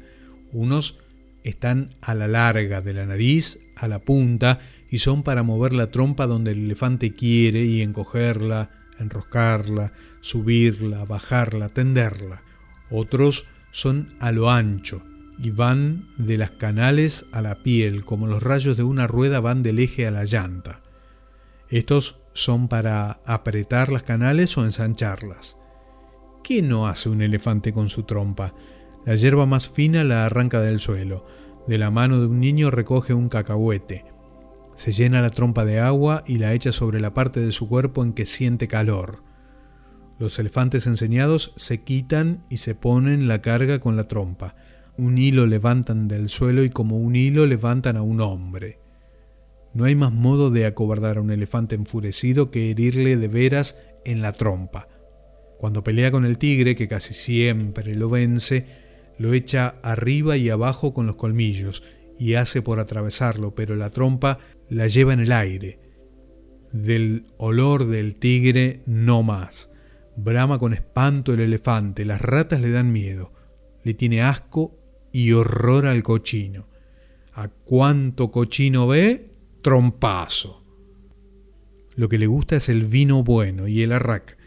Unos 0.52 1.00
están 1.44 1.96
a 2.02 2.16
la 2.16 2.28
larga 2.28 2.82
de 2.82 2.94
la 2.94 3.06
nariz, 3.06 3.60
a 3.76 3.88
la 3.88 4.00
punta, 4.00 4.60
y 4.90 5.00
son 5.00 5.24
para 5.24 5.44
mover 5.44 5.74
la 5.74 5.92
trompa 5.92 6.28
donde 6.28 6.52
el 6.52 6.66
elefante 6.66 7.14
quiere 7.14 7.64
y 7.66 7.82
encogerla, 7.82 8.72
enroscarla, 9.00 9.94
subirla, 10.22 11.06
bajarla, 11.06 11.70
tenderla. 11.70 12.44
Otros 12.90 13.46
son 13.72 14.14
a 14.20 14.32
lo 14.32 14.50
ancho 14.50 15.04
y 15.38 15.52
van 15.52 16.08
de 16.18 16.38
las 16.38 16.52
canales 16.52 17.26
a 17.32 17.42
la 17.42 17.64
piel, 17.64 18.04
como 18.04 18.28
los 18.28 18.44
rayos 18.44 18.76
de 18.76 18.84
una 18.84 19.08
rueda 19.08 19.40
van 19.40 19.64
del 19.64 19.80
eje 19.80 20.06
a 20.06 20.12
la 20.12 20.26
llanta. 20.26 20.82
Estos 21.70 22.20
son 22.34 22.68
para 22.68 23.22
apretar 23.26 23.92
las 23.92 24.04
canales 24.04 24.58
o 24.58 24.66
ensancharlas. 24.66 25.58
¿Qué 26.44 26.62
no 26.62 26.88
hace 26.88 27.10
un 27.10 27.22
elefante 27.22 27.74
con 27.74 27.90
su 27.90 28.04
trompa? 28.04 28.54
La 29.06 29.16
hierba 29.16 29.46
más 29.46 29.70
fina 29.70 30.04
la 30.04 30.26
arranca 30.26 30.60
del 30.62 30.80
suelo 30.80 31.26
De 31.68 31.78
la 31.78 31.90
mano 31.90 32.20
de 32.20 32.28
un 32.28 32.40
niño 32.40 32.70
recoge 32.70 33.14
un 33.14 33.30
cacahuete. 33.30 34.06
Se 34.80 34.94
llena 34.94 35.22
la 35.22 35.30
trompa 35.30 35.66
de 35.66 35.82
agua 35.82 36.24
y 36.26 36.38
la 36.38 36.54
echa 36.54 36.72
sobre 36.72 37.02
la 37.02 37.14
parte 37.14 37.42
de 37.42 37.52
su 37.52 37.68
cuerpo 37.68 38.02
en 38.02 38.14
que 38.14 38.26
siente 38.26 38.70
calor. 38.70 39.24
Los 40.20 40.40
elefantes 40.40 40.88
enseñados 40.88 41.52
se 41.58 41.84
quitan 41.84 42.46
y 42.50 42.58
se 42.58 42.76
ponen 42.76 43.28
la 43.28 43.42
carga 43.42 43.80
con 43.80 43.98
la 43.98 44.08
trompa. 44.08 44.56
Un 44.96 45.18
hilo 45.18 45.48
levantan 45.48 46.08
del 46.08 46.30
suelo 46.30 46.64
y 46.64 46.70
como 46.70 46.98
un 46.98 47.18
hilo 47.18 47.46
levantan 47.46 47.98
a 47.98 48.04
un 48.04 48.22
hombre. 48.22 48.80
No 49.74 49.84
hay 49.84 49.96
más 49.96 50.14
modo 50.14 50.50
de 50.50 50.66
acobardar 50.66 51.18
a 51.18 51.22
un 51.22 51.32
elefante 51.32 51.76
enfurecido 51.76 52.50
que 52.50 52.72
herirle 52.72 53.18
de 53.18 53.28
veras 53.28 53.78
en 54.06 54.22
la 54.22 54.32
trompa. 54.32 54.88
Cuando 55.58 55.84
pelea 55.84 56.10
con 56.10 56.24
el 56.24 56.38
tigre, 56.38 56.78
que 56.78 56.88
casi 56.88 57.14
siempre 57.14 57.96
lo 57.96 58.10
vence, 58.10 58.66
lo 59.18 59.34
echa 59.34 59.76
arriba 59.84 60.38
y 60.38 60.50
abajo 60.50 60.94
con 60.94 61.06
los 61.06 61.18
colmillos 61.18 61.84
y 62.18 62.36
hace 62.36 62.62
por 62.62 62.80
atravesarlo, 62.80 63.56
pero 63.56 63.76
la 63.76 63.90
trompa 63.90 64.40
la 64.70 64.88
lleva 64.88 65.14
en 65.14 65.20
el 65.20 65.32
aire. 65.32 65.80
Del 66.72 67.26
olor 67.38 67.88
del 67.88 68.16
tigre 68.16 68.82
no 68.86 69.24
más. 69.24 69.70
Brama 70.16 70.60
con 70.60 70.74
espanto 70.74 71.34
el 71.34 71.40
elefante, 71.40 72.06
las 72.06 72.22
ratas 72.22 72.62
le 72.62 72.70
dan 72.70 72.92
miedo, 72.92 73.32
le 73.84 73.94
tiene 73.94 74.22
asco 74.22 74.78
y 75.12 75.32
horror 75.32 75.86
al 75.86 76.04
cochino. 76.04 76.68
¿A 77.34 77.48
cuánto 77.48 78.32
cochino 78.32 78.88
ve? 78.88 79.32
Trompazo. 79.62 80.66
Lo 81.96 82.10
que 82.10 82.18
le 82.18 82.28
gusta 82.28 82.58
es 82.58 82.70
el 82.70 82.86
vino 82.86 83.24
bueno 83.24 83.68
y 83.68 83.82
el 83.82 83.92
arrac, 83.92 84.38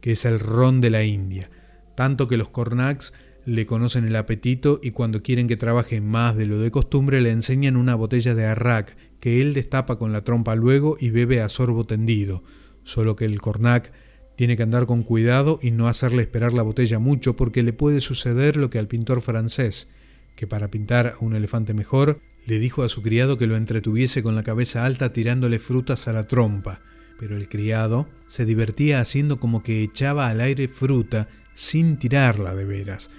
que 0.00 0.12
es 0.12 0.24
el 0.24 0.38
ron 0.38 0.80
de 0.80 0.90
la 0.90 1.04
India, 1.04 1.50
tanto 1.96 2.26
que 2.26 2.36
los 2.36 2.48
cornacs 2.48 3.12
le 3.44 3.66
conocen 3.66 4.04
el 4.04 4.16
apetito 4.16 4.80
y 4.82 4.92
cuando 4.92 5.22
quieren 5.22 5.48
que 5.48 5.56
trabaje 5.56 6.00
más 6.00 6.36
de 6.36 6.46
lo 6.46 6.58
de 6.58 6.70
costumbre 6.70 7.20
le 7.20 7.30
enseñan 7.30 7.76
una 7.76 7.94
botella 7.94 8.34
de 8.34 8.46
arrac 8.46 8.96
que 9.22 9.40
él 9.40 9.54
destapa 9.54 10.00
con 10.00 10.10
la 10.10 10.24
trompa 10.24 10.56
luego 10.56 10.96
y 10.98 11.10
bebe 11.10 11.42
a 11.42 11.48
sorbo 11.48 11.86
tendido, 11.86 12.42
solo 12.82 13.14
que 13.14 13.24
el 13.24 13.40
cornac 13.40 13.92
tiene 14.34 14.56
que 14.56 14.64
andar 14.64 14.84
con 14.86 15.04
cuidado 15.04 15.60
y 15.62 15.70
no 15.70 15.86
hacerle 15.86 16.22
esperar 16.22 16.52
la 16.52 16.64
botella 16.64 16.98
mucho 16.98 17.36
porque 17.36 17.62
le 17.62 17.72
puede 17.72 18.00
suceder 18.00 18.56
lo 18.56 18.68
que 18.68 18.80
al 18.80 18.88
pintor 18.88 19.20
francés, 19.20 19.88
que 20.34 20.48
para 20.48 20.72
pintar 20.72 21.14
a 21.14 21.24
un 21.24 21.36
elefante 21.36 21.72
mejor 21.72 22.18
le 22.46 22.58
dijo 22.58 22.82
a 22.82 22.88
su 22.88 23.00
criado 23.00 23.38
que 23.38 23.46
lo 23.46 23.54
entretuviese 23.54 24.24
con 24.24 24.34
la 24.34 24.42
cabeza 24.42 24.84
alta 24.84 25.12
tirándole 25.12 25.60
frutas 25.60 26.08
a 26.08 26.12
la 26.12 26.26
trompa, 26.26 26.80
pero 27.16 27.36
el 27.36 27.48
criado 27.48 28.08
se 28.26 28.44
divertía 28.44 28.98
haciendo 28.98 29.38
como 29.38 29.62
que 29.62 29.84
echaba 29.84 30.30
al 30.30 30.40
aire 30.40 30.66
fruta 30.66 31.28
sin 31.54 31.96
tirarla 31.96 32.56
de 32.56 32.64
veras, 32.64 33.12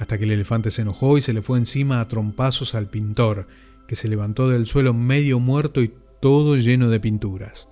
hasta 0.00 0.18
que 0.18 0.24
el 0.24 0.32
elefante 0.32 0.72
se 0.72 0.82
enojó 0.82 1.16
y 1.16 1.20
se 1.20 1.32
le 1.32 1.42
fue 1.42 1.58
encima 1.58 2.00
a 2.00 2.08
trompazos 2.08 2.74
al 2.74 2.90
pintor, 2.90 3.46
que 3.86 3.96
se 3.96 4.08
levantó 4.08 4.48
del 4.48 4.66
suelo 4.66 4.94
medio 4.94 5.40
muerto 5.40 5.82
y 5.82 5.94
todo 6.20 6.56
lleno 6.56 6.88
de 6.88 7.00
pinturas. 7.00 7.68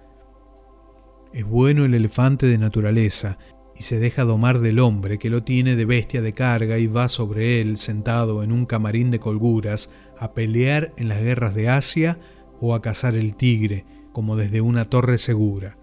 Es 1.32 1.44
bueno 1.44 1.84
el 1.84 1.94
elefante 1.94 2.46
de 2.46 2.58
naturaleza, 2.58 3.38
y 3.78 3.82
se 3.84 3.98
deja 3.98 4.24
domar 4.24 4.60
del 4.60 4.78
hombre 4.78 5.18
que 5.18 5.30
lo 5.30 5.42
tiene 5.42 5.76
de 5.76 5.84
bestia 5.84 6.22
de 6.22 6.34
carga 6.34 6.78
y 6.78 6.86
va 6.86 7.08
sobre 7.08 7.60
él 7.60 7.78
sentado 7.78 8.42
en 8.42 8.52
un 8.52 8.66
camarín 8.66 9.10
de 9.10 9.18
colguras 9.18 9.90
a 10.18 10.34
pelear 10.34 10.92
en 10.96 11.08
las 11.08 11.20
guerras 11.20 11.54
de 11.54 11.68
Asia 11.68 12.18
o 12.60 12.74
a 12.74 12.82
cazar 12.82 13.14
el 13.14 13.34
tigre, 13.34 13.84
como 14.12 14.36
desde 14.36 14.60
una 14.60 14.84
torre 14.84 15.18
segura. 15.18 15.78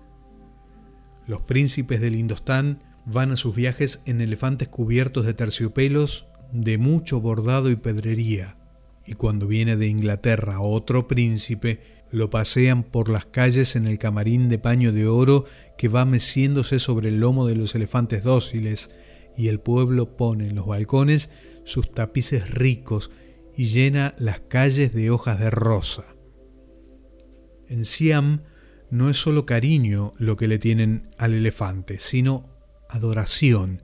Los 1.25 1.41
príncipes 1.41 1.99
del 1.99 2.15
Indostán 2.15 2.83
van 3.05 3.31
a 3.31 3.37
sus 3.37 3.55
viajes 3.55 4.01
en 4.05 4.21
elefantes 4.21 4.67
cubiertos 4.67 5.25
de 5.25 5.33
terciopelos 5.33 6.27
de 6.51 6.77
mucho 6.77 7.19
bordado 7.19 7.69
y 7.69 7.75
pedrería, 7.75 8.55
y 9.09 9.13
cuando 9.13 9.47
viene 9.47 9.75
de 9.75 9.87
Inglaterra 9.87 10.61
otro 10.61 11.07
príncipe, 11.07 11.79
lo 12.11 12.29
pasean 12.29 12.83
por 12.83 13.09
las 13.09 13.25
calles 13.25 13.75
en 13.75 13.87
el 13.87 13.97
camarín 13.97 14.49
de 14.49 14.59
paño 14.59 14.91
de 14.91 15.07
oro 15.07 15.45
que 15.79 15.87
va 15.87 16.05
meciéndose 16.05 16.77
sobre 16.77 17.09
el 17.09 17.19
lomo 17.19 17.47
de 17.47 17.55
los 17.55 17.73
elefantes 17.73 18.23
dóciles, 18.23 18.91
y 19.35 19.47
el 19.47 19.59
pueblo 19.59 20.15
pone 20.15 20.45
en 20.45 20.55
los 20.55 20.67
balcones 20.67 21.31
sus 21.63 21.89
tapices 21.89 22.51
ricos 22.51 23.09
y 23.57 23.63
llena 23.65 24.13
las 24.19 24.41
calles 24.41 24.93
de 24.93 25.09
hojas 25.09 25.39
de 25.39 25.49
rosa. 25.49 26.05
En 27.67 27.85
Siam 27.85 28.43
no 28.91 29.09
es 29.09 29.17
solo 29.17 29.47
cariño 29.47 30.13
lo 30.19 30.35
que 30.35 30.47
le 30.47 30.59
tienen 30.59 31.09
al 31.17 31.33
elefante, 31.33 31.99
sino 31.99 32.47
adoración, 32.89 33.81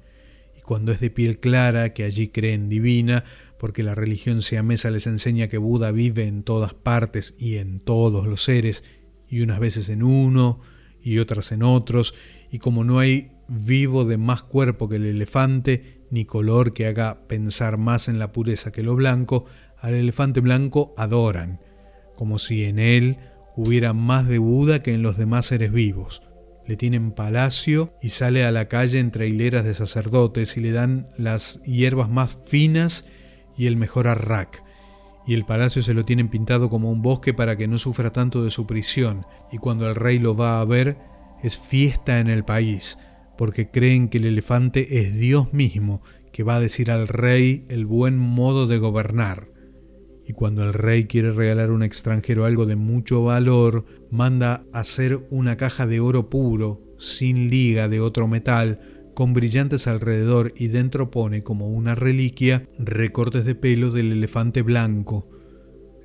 y 0.55 0.61
cuando 0.61 0.91
es 0.91 0.99
de 0.99 1.09
piel 1.09 1.39
clara, 1.39 1.93
que 1.93 2.03
allí 2.03 2.27
creen 2.27 2.69
divina, 2.69 3.23
porque 3.59 3.83
la 3.83 3.95
religión 3.95 4.41
siamesa 4.41 4.91
les 4.91 5.07
enseña 5.07 5.47
que 5.47 5.57
Buda 5.57 5.91
vive 5.91 6.27
en 6.27 6.43
todas 6.43 6.73
partes 6.73 7.35
y 7.37 7.57
en 7.57 7.79
todos 7.79 8.27
los 8.27 8.43
seres, 8.43 8.83
y 9.29 9.41
unas 9.41 9.59
veces 9.59 9.89
en 9.89 10.03
uno 10.03 10.59
y 11.01 11.19
otras 11.19 11.51
en 11.51 11.63
otros, 11.63 12.13
y 12.51 12.59
como 12.59 12.83
no 12.83 12.99
hay 12.99 13.31
vivo 13.47 14.05
de 14.05 14.17
más 14.17 14.43
cuerpo 14.43 14.89
que 14.89 14.97
el 14.97 15.05
elefante, 15.05 16.05
ni 16.09 16.25
color 16.25 16.73
que 16.73 16.87
haga 16.87 17.27
pensar 17.27 17.77
más 17.77 18.07
en 18.07 18.19
la 18.19 18.31
pureza 18.31 18.71
que 18.71 18.83
lo 18.83 18.95
blanco, 18.95 19.45
al 19.77 19.93
elefante 19.93 20.39
blanco 20.39 20.93
adoran, 20.97 21.59
como 22.15 22.39
si 22.39 22.63
en 22.63 22.79
él 22.79 23.17
hubiera 23.55 23.93
más 23.93 24.27
de 24.27 24.37
Buda 24.37 24.81
que 24.81 24.93
en 24.93 25.01
los 25.01 25.17
demás 25.17 25.47
seres 25.47 25.71
vivos. 25.71 26.21
Le 26.67 26.77
tienen 26.77 27.11
palacio 27.11 27.93
y 28.01 28.09
sale 28.09 28.43
a 28.43 28.51
la 28.51 28.67
calle 28.67 28.99
entre 28.99 29.27
hileras 29.27 29.65
de 29.65 29.75
sacerdotes 29.75 30.57
y 30.57 30.61
le 30.61 30.71
dan 30.71 31.09
las 31.17 31.61
hierbas 31.63 32.09
más 32.09 32.37
finas 32.45 33.07
y 33.57 33.67
el 33.67 33.77
mejor 33.77 34.07
arrac. 34.07 34.63
Y 35.27 35.33
el 35.33 35.45
palacio 35.45 35.81
se 35.81 35.93
lo 35.93 36.05
tienen 36.05 36.29
pintado 36.29 36.69
como 36.69 36.91
un 36.91 37.01
bosque 37.01 37.33
para 37.33 37.57
que 37.57 37.67
no 37.67 37.77
sufra 37.77 38.11
tanto 38.11 38.43
de 38.43 38.51
su 38.51 38.67
prisión, 38.67 39.25
y 39.51 39.57
cuando 39.57 39.87
el 39.87 39.95
rey 39.95 40.19
lo 40.19 40.35
va 40.35 40.61
a 40.61 40.65
ver 40.65 40.97
es 41.41 41.57
fiesta 41.57 42.19
en 42.19 42.29
el 42.29 42.43
país, 42.43 42.97
porque 43.37 43.69
creen 43.69 44.09
que 44.09 44.17
el 44.17 44.25
elefante 44.25 44.99
es 44.99 45.15
Dios 45.15 45.53
mismo, 45.53 46.01
que 46.31 46.43
va 46.43 46.55
a 46.55 46.59
decir 46.59 46.91
al 46.91 47.07
rey 47.07 47.65
el 47.69 47.85
buen 47.85 48.17
modo 48.17 48.67
de 48.67 48.77
gobernar. 48.77 49.49
Y 50.27 50.33
cuando 50.33 50.63
el 50.63 50.73
rey 50.73 51.05
quiere 51.05 51.31
regalar 51.31 51.69
a 51.69 51.73
un 51.73 51.83
extranjero 51.83 52.45
algo 52.45 52.65
de 52.65 52.75
mucho 52.75 53.23
valor, 53.23 53.85
manda 54.09 54.65
hacer 54.73 55.27
una 55.29 55.55
caja 55.55 55.85
de 55.85 55.99
oro 55.99 56.29
puro, 56.29 56.81
sin 56.97 57.49
liga 57.49 57.87
de 57.87 57.99
otro 57.99 58.27
metal, 58.27 58.79
con 59.15 59.33
brillantes 59.33 59.87
alrededor 59.87 60.53
y 60.55 60.67
dentro 60.67 61.09
pone 61.09 61.41
como 61.41 61.69
una 61.69 61.95
reliquia 61.95 62.69
recortes 62.77 63.45
de 63.45 63.55
pelo 63.55 63.89
del 63.89 64.11
elefante 64.11 64.61
blanco. 64.61 65.27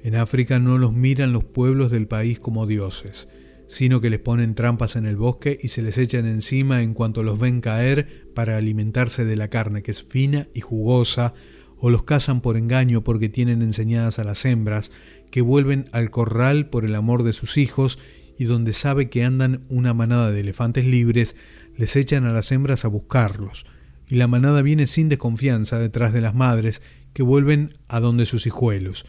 En 0.02 0.14
África 0.14 0.58
no 0.58 0.78
los 0.78 0.94
miran 0.94 1.32
los 1.34 1.44
pueblos 1.44 1.90
del 1.90 2.06
país 2.06 2.40
como 2.40 2.66
dioses, 2.66 3.28
sino 3.66 4.00
que 4.00 4.08
les 4.08 4.20
ponen 4.20 4.54
trampas 4.54 4.96
en 4.96 5.04
el 5.04 5.16
bosque 5.16 5.58
y 5.60 5.68
se 5.68 5.82
les 5.82 5.98
echan 5.98 6.24
encima 6.24 6.82
en 6.82 6.94
cuanto 6.94 7.22
los 7.22 7.38
ven 7.38 7.60
caer 7.60 8.30
para 8.34 8.56
alimentarse 8.56 9.24
de 9.26 9.36
la 9.36 9.48
carne 9.48 9.82
que 9.82 9.90
es 9.90 10.02
fina 10.02 10.48
y 10.54 10.60
jugosa, 10.60 11.34
o 11.76 11.90
los 11.90 12.04
cazan 12.04 12.40
por 12.40 12.56
engaño 12.56 13.02
porque 13.04 13.28
tienen 13.28 13.62
enseñadas 13.62 14.18
a 14.18 14.24
las 14.24 14.44
hembras, 14.44 14.92
que 15.30 15.40
vuelven 15.40 15.88
al 15.92 16.10
corral 16.10 16.68
por 16.68 16.84
el 16.84 16.94
amor 16.94 17.22
de 17.22 17.32
sus 17.32 17.56
hijos 17.56 17.98
y 18.38 18.44
donde 18.44 18.72
sabe 18.72 19.10
que 19.10 19.22
andan 19.24 19.64
una 19.68 19.92
manada 19.92 20.30
de 20.30 20.40
elefantes 20.40 20.86
libres, 20.86 21.36
les 21.80 21.96
echan 21.96 22.26
a 22.26 22.32
las 22.32 22.52
hembras 22.52 22.84
a 22.84 22.88
buscarlos, 22.88 23.64
y 24.06 24.16
la 24.16 24.26
manada 24.26 24.60
viene 24.60 24.86
sin 24.86 25.08
desconfianza 25.08 25.78
detrás 25.78 26.12
de 26.12 26.20
las 26.20 26.34
madres 26.34 26.82
que 27.14 27.22
vuelven 27.22 27.78
a 27.88 28.00
donde 28.00 28.26
sus 28.26 28.46
hijuelos, 28.46 29.06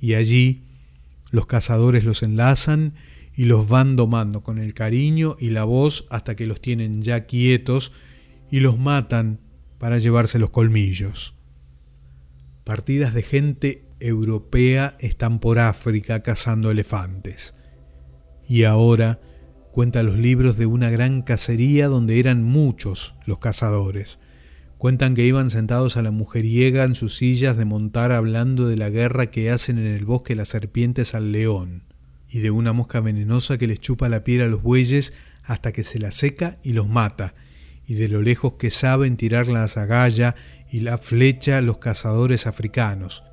y 0.00 0.14
allí 0.14 0.62
los 1.32 1.46
cazadores 1.46 2.04
los 2.04 2.22
enlazan 2.22 2.94
y 3.34 3.46
los 3.46 3.68
van 3.68 3.96
domando 3.96 4.44
con 4.44 4.58
el 4.58 4.74
cariño 4.74 5.34
y 5.40 5.50
la 5.50 5.64
voz 5.64 6.06
hasta 6.08 6.36
que 6.36 6.46
los 6.46 6.60
tienen 6.60 7.02
ya 7.02 7.26
quietos 7.26 7.90
y 8.48 8.60
los 8.60 8.78
matan 8.78 9.40
para 9.78 9.98
llevarse 9.98 10.38
los 10.38 10.50
colmillos. 10.50 11.34
Partidas 12.62 13.12
de 13.12 13.22
gente 13.24 13.82
europea 13.98 14.96
están 15.00 15.40
por 15.40 15.58
África 15.58 16.22
cazando 16.22 16.70
elefantes. 16.70 17.56
Y 18.48 18.62
ahora 18.62 19.18
Cuenta 19.74 20.04
los 20.04 20.16
libros 20.16 20.56
de 20.56 20.66
una 20.66 20.88
gran 20.88 21.22
cacería 21.22 21.88
donde 21.88 22.20
eran 22.20 22.44
muchos 22.44 23.16
los 23.26 23.40
cazadores. 23.40 24.20
Cuentan 24.78 25.16
que 25.16 25.26
iban 25.26 25.50
sentados 25.50 25.96
a 25.96 26.02
la 26.02 26.12
mujeriega 26.12 26.84
en 26.84 26.94
sus 26.94 27.16
sillas 27.16 27.56
de 27.56 27.64
montar 27.64 28.12
hablando 28.12 28.68
de 28.68 28.76
la 28.76 28.88
guerra 28.88 29.32
que 29.32 29.50
hacen 29.50 29.78
en 29.78 29.86
el 29.86 30.04
bosque 30.04 30.36
las 30.36 30.50
serpientes 30.50 31.16
al 31.16 31.32
león, 31.32 31.82
y 32.30 32.38
de 32.38 32.52
una 32.52 32.72
mosca 32.72 33.00
venenosa 33.00 33.58
que 33.58 33.66
les 33.66 33.80
chupa 33.80 34.08
la 34.08 34.22
piel 34.22 34.42
a 34.42 34.46
los 34.46 34.62
bueyes 34.62 35.12
hasta 35.42 35.72
que 35.72 35.82
se 35.82 35.98
la 35.98 36.12
seca 36.12 36.56
y 36.62 36.72
los 36.72 36.88
mata, 36.88 37.34
y 37.84 37.94
de 37.94 38.06
lo 38.06 38.22
lejos 38.22 38.52
que 38.52 38.70
saben 38.70 39.16
tirar 39.16 39.48
la 39.48 39.64
azagaya 39.64 40.36
y 40.70 40.82
la 40.82 40.98
flecha 40.98 41.60
los 41.62 41.78
cazadores 41.78 42.46
africanos. 42.46 43.24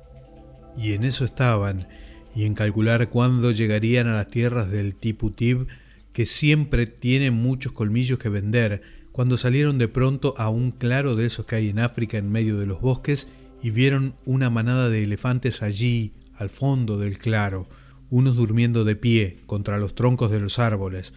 Y 0.76 0.94
en 0.94 1.04
eso 1.04 1.24
estaban, 1.24 1.86
y 2.34 2.46
en 2.46 2.54
calcular 2.54 3.10
cuándo 3.10 3.52
llegarían 3.52 4.08
a 4.08 4.16
las 4.16 4.26
tierras 4.26 4.68
del 4.72 4.96
Tiputib 4.96 5.68
que 6.12 6.26
siempre 6.26 6.86
tienen 6.86 7.34
muchos 7.34 7.72
colmillos 7.72 8.18
que 8.18 8.28
vender, 8.28 8.82
cuando 9.12 9.36
salieron 9.36 9.78
de 9.78 9.88
pronto 9.88 10.34
a 10.38 10.48
un 10.48 10.70
claro 10.70 11.16
de 11.16 11.26
esos 11.26 11.46
que 11.46 11.56
hay 11.56 11.68
en 11.68 11.78
África 11.78 12.16
en 12.16 12.30
medio 12.30 12.58
de 12.58 12.66
los 12.66 12.80
bosques 12.80 13.30
y 13.62 13.70
vieron 13.70 14.14
una 14.24 14.50
manada 14.50 14.88
de 14.88 15.02
elefantes 15.04 15.62
allí, 15.62 16.14
al 16.34 16.50
fondo 16.50 16.98
del 16.98 17.18
claro, 17.18 17.68
unos 18.10 18.36
durmiendo 18.36 18.84
de 18.84 18.96
pie 18.96 19.42
contra 19.46 19.78
los 19.78 19.94
troncos 19.94 20.30
de 20.30 20.40
los 20.40 20.58
árboles, 20.58 21.12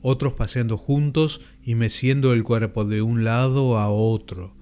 otros 0.00 0.32
paseando 0.32 0.78
juntos 0.78 1.42
y 1.62 1.74
meciendo 1.74 2.32
el 2.32 2.42
cuerpo 2.42 2.84
de 2.84 3.02
un 3.02 3.24
lado 3.24 3.78
a 3.78 3.88
otro, 3.88 4.56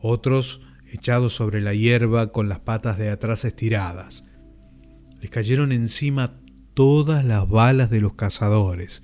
otros 0.00 0.62
echados 0.90 1.34
sobre 1.34 1.60
la 1.60 1.74
hierba 1.74 2.32
con 2.32 2.48
las 2.48 2.60
patas 2.60 2.98
de 2.98 3.10
atrás 3.10 3.44
estiradas. 3.44 4.24
Les 5.20 5.30
cayeron 5.30 5.72
encima 5.72 6.34
todas 6.74 7.24
las 7.24 7.48
balas 7.48 7.90
de 7.90 8.00
los 8.00 8.14
cazadores. 8.14 9.02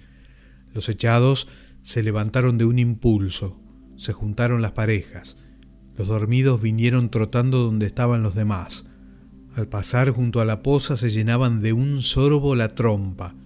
Los 0.75 0.89
echados 0.89 1.49
se 1.83 2.03
levantaron 2.03 2.59
de 2.59 2.65
un 2.65 2.79
impulso, 2.79 3.61
se 3.97 4.13
juntaron 4.13 4.61
las 4.61 4.73
parejas. 4.73 5.37
Los 5.97 6.09
dormidos 6.09 6.61
vinieron 6.61 7.11
trotando 7.11 7.59
donde 7.59 7.87
estaban 7.87 8.23
los 8.23 8.35
demás. 8.35 8.87
Al 9.55 9.69
pasar 9.69 10.11
junto 10.11 10.41
a 10.41 10.45
la 10.45 10.63
poza 10.63 10.97
se 10.97 11.11
llenaban 11.11 11.61
de 11.63 11.73
un 11.73 12.03
sorbo 12.03 12.57
la 12.57 12.69
trompa. 12.69 13.37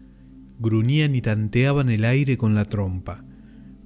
Gruñían 0.59 1.15
y 1.15 1.21
tanteaban 1.21 1.91
el 1.91 2.07
aire 2.07 2.39
con 2.39 2.55
la 2.55 2.65
trompa. 2.65 3.25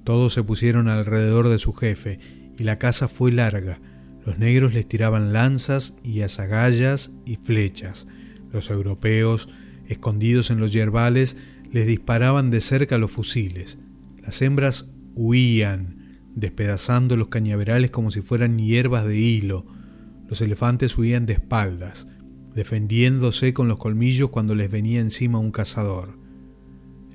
Todos 0.05 0.33
se 0.33 0.43
pusieron 0.43 0.87
alrededor 0.87 1.49
de 1.49 1.59
su 1.59 1.73
jefe 1.73 2.19
y 2.57 2.63
la 2.63 2.79
caza 2.79 3.09
fue 3.09 3.31
larga. 3.33 3.81
Los 4.25 4.37
negros 4.37 4.73
les 4.73 4.87
tiraban 4.87 5.33
lanzas 5.33 5.97
y 6.01 6.21
azagallas 6.21 7.11
y 7.25 7.35
flechas. 7.35 8.07
Los 8.53 8.69
europeos, 8.69 9.49
escondidos 9.87 10.49
en 10.49 10.59
los 10.59 10.71
yerbales, 10.71 11.35
les 11.73 11.87
disparaban 11.87 12.51
de 12.51 12.61
cerca 12.61 12.99
los 12.99 13.09
fusiles. 13.09 13.79
Las 14.21 14.43
hembras 14.43 14.91
huían, 15.15 16.19
despedazando 16.35 17.17
los 17.17 17.29
cañaverales 17.29 17.89
como 17.89 18.11
si 18.11 18.21
fueran 18.21 18.59
hierbas 18.59 19.05
de 19.05 19.17
hilo. 19.17 19.65
Los 20.29 20.39
elefantes 20.41 20.95
huían 20.95 21.25
de 21.25 21.33
espaldas, 21.33 22.07
defendiéndose 22.53 23.55
con 23.55 23.67
los 23.67 23.79
colmillos 23.79 24.29
cuando 24.29 24.53
les 24.53 24.69
venía 24.69 25.01
encima 25.01 25.39
un 25.39 25.51
cazador. 25.51 26.19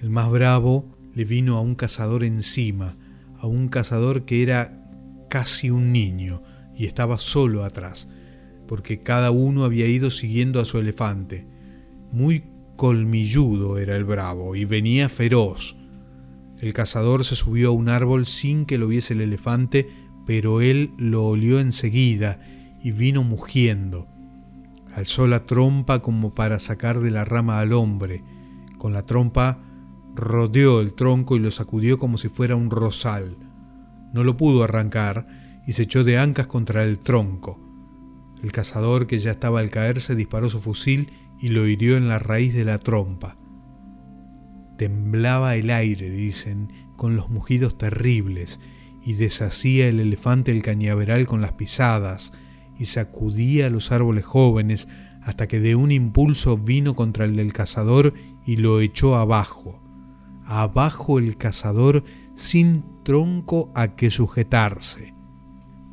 El 0.02 0.10
más 0.10 0.28
bravo 0.28 0.98
le 1.14 1.24
vino 1.24 1.56
a 1.56 1.60
un 1.60 1.76
cazador 1.76 2.24
encima, 2.24 2.96
a 3.38 3.46
un 3.46 3.68
cazador 3.68 4.24
que 4.24 4.42
era 4.42 4.82
casi 5.30 5.70
un 5.70 5.92
niño 5.92 6.42
y 6.76 6.86
estaba 6.86 7.18
solo 7.18 7.62
atrás, 7.62 8.10
porque 8.66 9.04
cada 9.04 9.30
uno 9.30 9.64
había 9.64 9.86
ido 9.86 10.10
siguiendo 10.10 10.60
a 10.60 10.64
su 10.64 10.78
elefante. 10.78 11.46
Muy 12.10 12.42
colmilludo 12.78 13.76
era 13.78 13.96
el 13.96 14.04
bravo 14.04 14.54
y 14.54 14.64
venía 14.64 15.08
feroz. 15.08 15.76
El 16.60 16.72
cazador 16.72 17.24
se 17.24 17.34
subió 17.34 17.70
a 17.70 17.72
un 17.72 17.88
árbol 17.88 18.24
sin 18.24 18.66
que 18.66 18.78
lo 18.78 18.86
viese 18.86 19.14
el 19.14 19.20
elefante, 19.20 19.88
pero 20.24 20.60
él 20.60 20.92
lo 20.96 21.26
olió 21.26 21.58
enseguida 21.58 22.40
y 22.80 22.92
vino 22.92 23.24
mugiendo. 23.24 24.06
Alzó 24.94 25.26
la 25.26 25.44
trompa 25.44 26.02
como 26.02 26.36
para 26.36 26.60
sacar 26.60 27.00
de 27.00 27.10
la 27.10 27.24
rama 27.24 27.58
al 27.58 27.72
hombre. 27.72 28.22
Con 28.78 28.92
la 28.92 29.04
trompa 29.04 29.58
rodeó 30.14 30.80
el 30.80 30.94
tronco 30.94 31.34
y 31.34 31.40
lo 31.40 31.50
sacudió 31.50 31.98
como 31.98 32.16
si 32.16 32.28
fuera 32.28 32.54
un 32.54 32.70
rosal. 32.70 33.36
No 34.14 34.22
lo 34.22 34.36
pudo 34.36 34.62
arrancar 34.62 35.26
y 35.66 35.72
se 35.72 35.82
echó 35.82 36.04
de 36.04 36.16
ancas 36.16 36.46
contra 36.46 36.84
el 36.84 37.00
tronco. 37.00 37.58
El 38.40 38.52
cazador, 38.52 39.08
que 39.08 39.18
ya 39.18 39.32
estaba 39.32 39.58
al 39.58 39.70
caerse, 39.70 40.14
disparó 40.14 40.48
su 40.48 40.60
fusil 40.60 41.10
y 41.40 41.48
lo 41.48 41.66
hirió 41.66 41.96
en 41.96 42.08
la 42.08 42.18
raíz 42.18 42.54
de 42.54 42.64
la 42.64 42.78
trompa. 42.78 43.36
Temblaba 44.76 45.56
el 45.56 45.70
aire, 45.70 46.10
dicen, 46.10 46.72
con 46.96 47.16
los 47.16 47.30
mugidos 47.30 47.78
terribles, 47.78 48.60
y 49.04 49.14
deshacía 49.14 49.88
el 49.88 50.00
elefante 50.00 50.50
el 50.50 50.62
cañaveral 50.62 51.26
con 51.26 51.40
las 51.40 51.52
pisadas, 51.52 52.32
y 52.78 52.84
sacudía 52.84 53.70
los 53.70 53.90
árboles 53.92 54.24
jóvenes, 54.24 54.88
hasta 55.22 55.46
que 55.46 55.60
de 55.60 55.74
un 55.74 55.92
impulso 55.92 56.56
vino 56.56 56.94
contra 56.94 57.24
el 57.24 57.36
del 57.36 57.52
cazador 57.52 58.14
y 58.46 58.56
lo 58.56 58.80
echó 58.80 59.16
abajo. 59.16 59.82
Abajo 60.46 61.18
el 61.18 61.36
cazador 61.36 62.04
sin 62.34 62.84
tronco 63.04 63.70
a 63.74 63.96
que 63.96 64.10
sujetarse. 64.10 65.14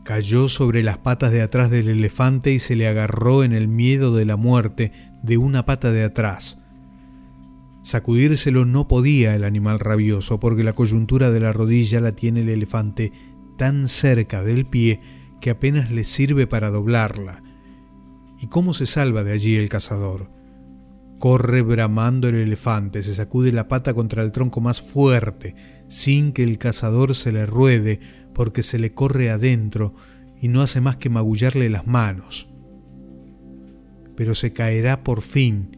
Cayó 0.06 0.48
sobre 0.48 0.84
las 0.84 1.00
patas 1.00 1.32
de 1.32 1.42
atrás 1.42 1.70
del 1.70 1.90
elefante 1.90 2.52
y 2.52 2.60
se 2.60 2.76
le 2.76 2.88
agarró 2.88 3.44
en 3.44 3.54
el 3.54 3.68
miedo 3.68 4.16
de 4.16 4.26
la 4.26 4.38
muerte 4.38 4.92
de 5.26 5.38
una 5.38 5.66
pata 5.66 5.92
de 5.92 6.04
atrás. 6.04 6.62
Sacudírselo 7.82 8.66
no 8.66 8.88
podía 8.88 9.36
el 9.36 9.44
animal 9.44 9.80
rabioso 9.80 10.40
porque 10.40 10.64
la 10.64 10.74
coyuntura 10.74 11.32
de 11.32 11.40
la 11.40 11.54
rodilla 11.54 12.00
la 12.00 12.14
tiene 12.14 12.42
el 12.42 12.50
elefante 12.50 13.12
tan 13.58 13.90
cerca 13.90 14.44
del 14.44 14.66
pie 14.66 15.02
que 15.42 15.50
apenas 15.50 15.92
le 15.92 16.04
sirve 16.04 16.48
para 16.48 16.70
doblarla. 16.70 17.44
¿Y 18.40 18.48
cómo 18.48 18.74
se 18.74 18.86
salva 18.86 19.24
de 19.24 19.32
allí 19.32 19.56
el 19.56 19.70
cazador? 19.70 20.32
Corre 21.20 21.62
bramando 21.62 22.28
el 22.28 22.36
elefante, 22.36 23.02
se 23.02 23.14
sacude 23.14 23.52
la 23.52 23.68
pata 23.68 23.94
contra 23.94 24.24
el 24.24 24.32
tronco 24.32 24.62
más 24.62 24.82
fuerte, 24.82 25.56
sin 25.88 26.34
que 26.34 26.44
el 26.44 26.58
cazador 26.58 27.16
se 27.16 27.32
le 27.32 27.46
ruede, 27.46 28.00
porque 28.34 28.64
se 28.64 28.80
le 28.80 28.94
corre 28.94 29.30
adentro 29.30 29.96
y 30.40 30.50
no 30.50 30.62
hace 30.62 30.82
más 30.82 30.98
que 30.98 31.10
magullarle 31.10 31.70
las 31.70 31.88
manos 31.88 32.55
pero 34.16 34.36
se 34.36 34.54
caerá 34.54 35.04
por 35.04 35.22
fin, 35.22 35.78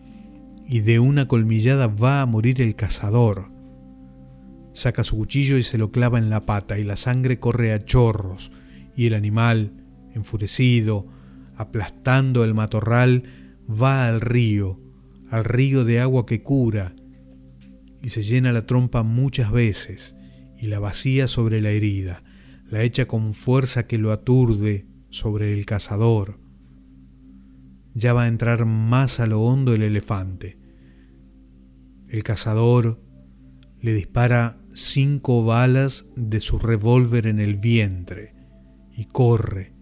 y 0.68 0.82
de 0.82 1.00
una 1.00 1.28
colmillada 1.28 1.88
va 1.88 2.22
a 2.22 2.26
morir 2.26 2.62
el 2.62 2.76
cazador. 2.76 3.48
Saca 4.74 5.04
su 5.04 5.18
cuchillo 5.18 5.58
y 5.58 5.64
se 5.64 5.78
lo 5.78 5.92
clava 5.92 6.20
en 6.20 6.30
la 6.30 6.42
pata, 6.42 6.78
y 6.78 6.84
la 6.84 6.98
sangre 6.98 7.40
corre 7.40 7.74
a 7.74 7.84
chorros, 7.84 8.52
y 8.96 9.08
el 9.08 9.14
animal, 9.14 9.84
enfurecido, 10.14 11.08
aplastando 11.56 12.44
el 12.44 12.54
matorral, 12.54 13.24
va 13.70 14.08
al 14.08 14.22
río, 14.22 14.80
al 15.30 15.44
río 15.44 15.84
de 15.84 16.00
agua 16.00 16.26
que 16.26 16.44
cura, 16.44 16.96
y 18.02 18.10
se 18.10 18.22
llena 18.22 18.52
la 18.52 18.68
trompa 18.68 19.04
muchas 19.04 19.52
veces, 19.52 20.16
y 20.60 20.68
la 20.68 20.80
vacía 20.80 21.28
sobre 21.28 21.62
la 21.62 21.72
herida, 21.72 22.24
la 22.70 22.84
echa 22.84 23.06
con 23.06 23.34
fuerza 23.34 23.88
que 23.88 23.98
lo 23.98 24.12
aturde 24.12 24.86
sobre 25.10 25.54
el 25.54 25.66
cazador 25.66 26.47
ya 27.98 28.14
va 28.14 28.24
a 28.24 28.28
entrar 28.28 28.66
más 28.66 29.20
a 29.20 29.26
lo 29.26 29.42
hondo 29.42 29.74
el 29.74 29.82
elefante. 29.82 30.60
El 32.08 32.22
cazador 32.22 33.02
le 33.82 33.94
dispara 33.94 34.60
cinco 34.74 35.44
balas 35.44 36.06
de 36.16 36.40
su 36.40 36.60
revólver 36.60 37.26
en 37.26 37.40
el 37.40 37.56
vientre 37.56 38.36
y 38.96 39.06
corre, 39.06 39.74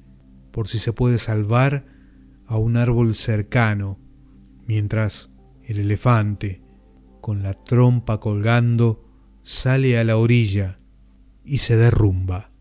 por 0.52 0.70
si 0.70 0.80
se 0.80 0.94
puede 0.94 1.18
salvar, 1.18 1.88
a 2.48 2.58
un 2.58 2.78
árbol 2.78 3.16
cercano, 3.16 4.00
mientras 4.66 5.34
el 5.66 5.80
elefante, 5.80 6.62
con 7.20 7.44
la 7.44 7.54
trompa 7.54 8.22
colgando, 8.22 9.04
sale 9.44 9.98
a 9.98 10.06
la 10.06 10.16
orilla 10.16 10.80
y 11.44 11.58
se 11.58 11.76
derrumba. 11.76 12.52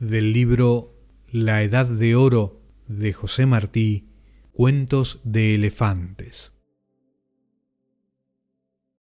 Del 0.00 0.34
libro 0.34 0.95
la 1.30 1.62
Edad 1.62 1.86
de 1.86 2.14
Oro 2.14 2.62
de 2.86 3.12
José 3.12 3.46
Martí, 3.46 4.08
Cuentos 4.52 5.20
de 5.24 5.54
Elefantes. 5.54 6.55